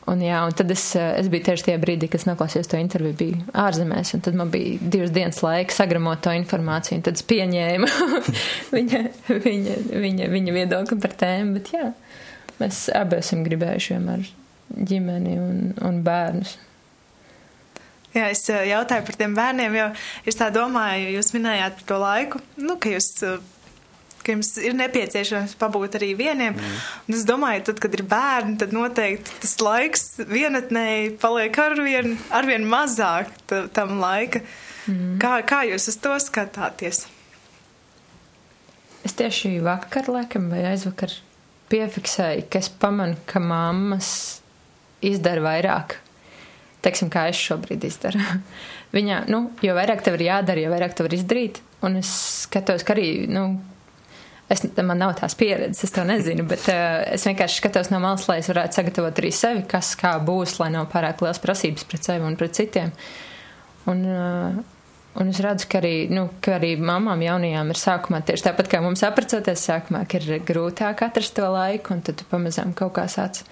[0.08, 3.42] Un, jā, un tad es, es biju tieši tajā brīdī, kad noklausījos to interviju, biju
[3.60, 7.90] ārzemēs, un tad man bija divas dienas laika sagramot to informāciju, un tad es pieņēmu
[8.78, 11.58] viņa, viņa, viņa, viņa viedokli par tēmu.
[11.58, 11.90] Bet jā,
[12.56, 14.24] mēs abi esam gribējuši vienmēr
[14.74, 16.56] ģimeni un, un bērnus.
[18.16, 19.86] Jā, es jautāju par tiem bērniem, jo
[20.28, 23.12] es tā domāju, jūs minējāt par to laiku, nu, ka jūs
[24.28, 26.56] ka jums ir nepieciešams pabūt arī vieniem.
[26.56, 26.80] Mm.
[27.08, 32.66] Un es domāju, tad, kad ir bērni, tad noteikti tas laiks vienatnēji paliek arvien, arvien
[32.68, 34.42] mazāk tam laika.
[34.84, 35.16] Mm.
[35.22, 37.06] Kā, kā jūs uz to skatāties?
[39.06, 41.14] Es tieši vakar, laikam, vai aizvakar
[41.72, 44.10] piefiksēju, ka es pamanu, ka mammas
[45.04, 45.98] izdara vairāk.
[46.84, 48.22] Teiksim, kā es šobrīd izdaru.
[48.96, 51.62] Viņa, nu, jo vairāk tev ir jādara, jo vairāk tev ir izdarīt.
[51.84, 52.12] Un es
[52.46, 53.50] skatos, ka arī, nu,
[54.48, 58.24] Es, man nav tās pieredzes, es to nezinu, bet uh, es vienkārši skatos no malas,
[58.30, 62.08] lai es varētu sagatavot arī sevi, kas kā būs, lai nav pārāk liels prasības pret
[62.08, 62.94] sevi un pret citiem.
[63.92, 64.56] Un, uh,
[65.20, 68.80] un es redzu, ka arī, nu, ka arī mamām jaunajām ir sākumā tieši tāpat kā
[68.80, 73.42] mums aprecoties sākumā, ir grūtāk atrast to laiku, un tad tu pamazām kaut kā sāc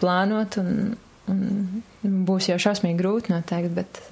[0.00, 0.94] plānot, un,
[1.30, 4.02] un būs jau šausmīgi grūti noteikti, bet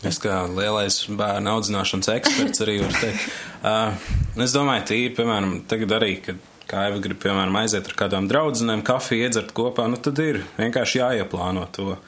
[0.00, 3.26] Es kā lielais bērnu audzināšanas eksperts arī varu teikt.
[3.60, 4.06] Uh,
[4.40, 6.38] es domāju, tīri, piemēram, tagad arī, kad
[6.70, 11.66] Kaiva grib, piemēram, aiziet ar kādām draudzenēm, kafiju iedzert kopā, nu tad ir vienkārši jāieplāno
[11.74, 11.98] to.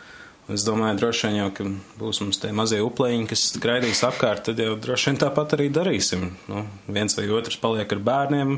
[0.53, 1.66] Es domāju, droši vien jau, ka
[2.01, 6.31] būs mums tie mazie uplēņi, kas skraidīs apkārt, tad jau droši vien tāpat arī darīsim.
[6.51, 8.57] Nu, viens vai otrs paliek ar bērniem.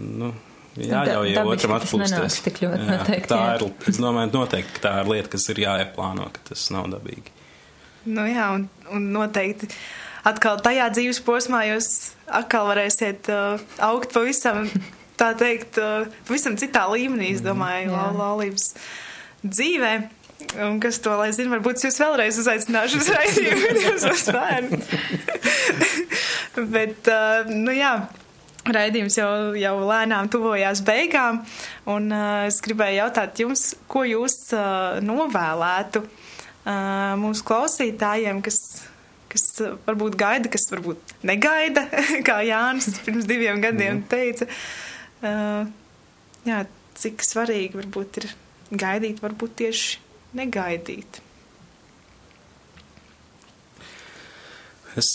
[0.00, 0.34] Nu,
[0.78, 2.38] jāļauj ja otram atpūsties.
[2.62, 6.68] Jā, tā ir, es domāju, noteikti, ka tā ir lieta, kas ir jāieplāno, ka tas
[6.74, 7.34] nav dabīgi.
[8.10, 9.68] Nu, jā, un, un noteikti
[10.26, 11.90] atkal tajā dzīves posmā jūs
[12.40, 14.68] atkal varēsiet uh, augt pavisam,
[15.20, 18.72] tā teikt, uh, pavisam citā līmenī, es domāju, mm, laulības
[19.44, 19.92] dzīvē.
[20.64, 24.78] Un kas to lai zina, varbūt jūs vēlreiz uzaicināšu uz raidījumu, jūs uz bērnu.
[26.74, 27.92] Bet, uh, nu jā,
[28.68, 31.40] raidījums jau, jau lēnām tuvojās beigām,
[31.90, 38.60] un uh, es gribēju jautāt jums, ko jūs uh, novēlētu uh, mūsu klausītājiem, kas,
[39.32, 39.46] kas
[39.86, 41.86] varbūt gaida, kas varbūt negaida,
[42.28, 44.06] kā Jānis pirms diviem gadiem mhm.
[44.12, 44.50] teica.
[45.20, 45.64] Uh,
[46.48, 46.62] jā,
[47.00, 48.30] cik svarīgi varbūt ir
[48.70, 49.98] gaidīt, varbūt tieši
[50.36, 51.20] negaidīt.
[54.98, 55.08] Es,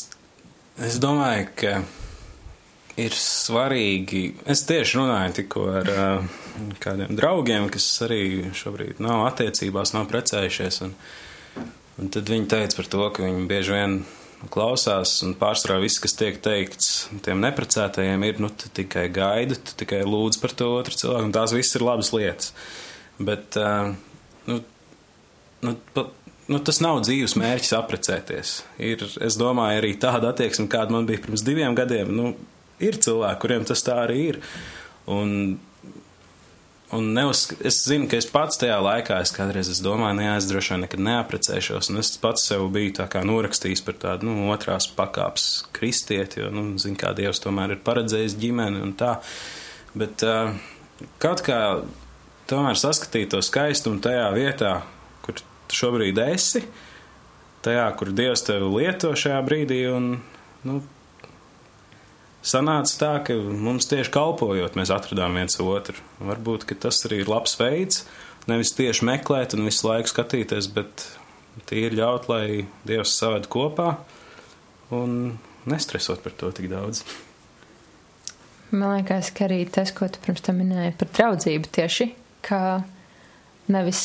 [0.80, 1.72] es domāju, ka
[3.02, 4.24] ir svarīgi.
[4.50, 6.42] Es tieši runāju tikko ar uh,
[6.84, 10.82] kādiem draugiem, kas arī šobrīd nav attiecībās, nav precējušies.
[10.88, 10.98] Un,
[11.96, 13.94] Un tad viņi teica par to, ka viņi bieži vien
[14.52, 16.90] klausās, un pārsvarā viss, kas tiek teikts
[17.24, 21.78] tiem neprecētajiem, ir, nu, tikai gaidi, tu tikai lūdz par to otru cilvēku, tās viss
[21.78, 22.52] ir labas lietas.
[23.16, 23.94] Bet, uh,
[24.50, 24.60] nu,
[25.64, 26.10] nu, pa,
[26.52, 28.58] nu, tas nav dzīves mērķis apprecēties.
[28.92, 32.34] Ir, es domāju, arī tāda attieksme, kāda man bija pirms diviem gadiem, nu,
[32.84, 34.42] ir cilvēki, kuriem tas tā arī ir.
[35.12, 35.58] Un
[36.94, 40.46] Un neuz, es zinu, ka es pats tajā laikā, es kādreiz es domāju, nē, es
[40.46, 44.46] droši vien nekad neaprecēšos, un es pats sev biju tā kā norakstījis par tādu, nu,
[44.54, 49.16] otrās pakāps kristieti, jo, nu, zinu, kā Dievs tomēr ir paredzējis ģimeni un tā.
[49.98, 50.54] Bet uh,
[51.24, 51.60] kaut kā
[52.52, 54.76] tomēr saskatīt to skaistumu tajā vietā,
[55.26, 55.42] kur
[55.74, 56.68] šobrīd esi,
[57.66, 60.12] tajā, kur Dievs tevi lieto šajā brīdī, un,
[60.70, 60.80] nu,
[62.46, 65.98] sanāca tā, ka mums tieši kalpojot, mēs atradām viens otru.
[66.22, 68.04] Varbūt tas arī ir labs veids,
[68.50, 71.08] nevis tieši meklēt un visu laiku skatīties, bet
[71.70, 73.96] tīri ļaut, lai Dievs saved kopā
[74.94, 77.04] un nestresot par to tik daudz.
[78.76, 82.10] Man liekas, ka arī tas, ko tu pirms tam minēji par draudzību, tieši
[82.46, 82.62] kā
[83.72, 84.02] nevis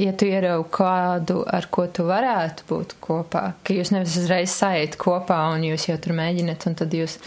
[0.00, 4.96] ja tu ieraugi kādu, ar ko tu varētu būt kopā, ka jūs nevis uzreiz sajat
[5.00, 7.18] kopā un jūs jau tur mēģināt, un tad jūs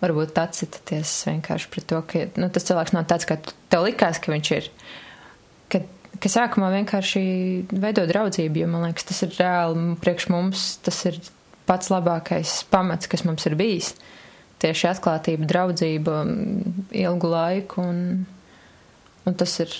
[0.00, 4.32] varbūt atcitaties vienkārši pret to, ka nu, tas cilvēks nav tāds, kā tev likās, ka
[4.32, 4.68] viņš ir.
[5.72, 5.82] Ka,
[6.22, 7.24] ka sākumā vienkārši
[7.72, 11.18] veido draudzību, jo man liekas, tas ir reāli priekš mums, tas ir
[11.68, 13.92] pats labākais pamats, kas mums ir bijis.
[14.62, 16.22] Tieši atklātība, draudzība
[16.98, 18.00] ilgu laiku, un,
[19.28, 19.76] un tas ir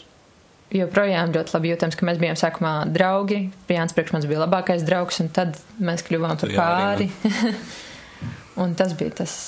[0.75, 3.47] joprojām ļoti labi jūtams, ka mēs bijām sākumā draugi.
[3.73, 7.09] Jānis priekš mums bija labākais draugs, un tad mēs kļuvām par pāri.
[7.09, 7.55] arī,
[8.63, 9.39] un tas bija tas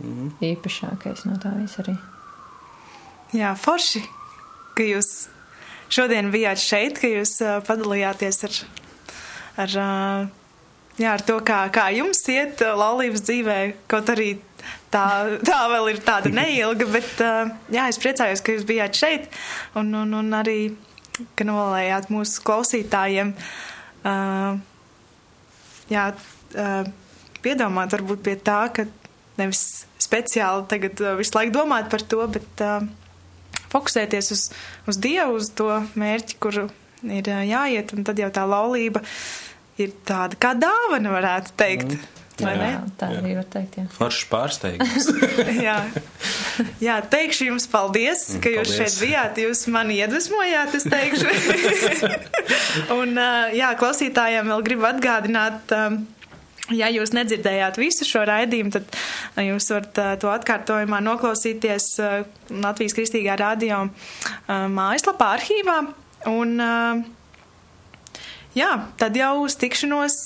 [0.00, 0.30] Mhm.
[0.40, 1.96] īpašākais no tā visa arī.
[3.36, 4.00] Jā, forši,
[4.74, 5.28] ka jūs
[5.92, 8.56] šodien bijāt šeit, ka jūs uh, padalījāties ar,
[9.66, 10.22] ar, uh,
[10.98, 13.58] jā, ar to, kā, kā jums iet uh, laulības dzīvē,
[13.90, 14.32] kaut arī
[14.92, 15.06] tā,
[15.46, 19.28] tā vēl ir tāda neilga, bet uh, jā, es priecājos, ka jūs bijāt šeit
[19.78, 20.58] un, un, un arī,
[21.38, 23.34] ka nolējāt mūsu klausītājiem.
[24.00, 24.56] Uh,
[25.92, 26.90] jā, uh,
[27.44, 28.86] piedomāt varbūt pie tā, ka
[29.40, 32.62] nevis speciāli tagad visu laiku domāt par to, bet
[33.70, 34.46] fokusēties uz,
[34.90, 35.68] uz Dievu, uz to
[36.00, 36.64] mērķi, kur
[37.06, 39.02] ir jāiet, un tad jau tā laulība
[39.80, 41.96] ir tāda kā dāvana, varētu teikt.
[42.44, 42.68] Vai ne?
[42.72, 43.86] Jā, tā arī var teikt, jā.
[43.94, 45.08] Foršs pārsteigums.
[45.68, 45.76] jā.
[46.82, 48.78] jā, teikšu jums paldies, ka jūs Paldies.
[48.78, 49.40] šeit bijāt.
[49.44, 51.28] Jūs mani iedvesmojāt, es teikšu.
[53.00, 53.20] un,
[53.56, 55.76] jā, klausītājiem vēl gribu atgādināt.
[56.70, 61.88] Ja jūs nedzirdējāt visu šo raidījumu, tad jūs varat to atkārtojumā noklausīties
[62.62, 63.88] Latvijas Kristīgā radio
[64.46, 65.80] mājaslapā, arhīvā.
[66.30, 66.54] Un,
[68.54, 68.70] jā,
[69.00, 70.20] tad jau uz tikšanos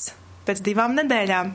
[0.45, 1.55] pēc divām nedēļām.